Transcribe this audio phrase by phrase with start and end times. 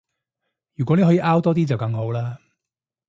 [0.73, 2.39] 如果你可以搲多啲就更好啦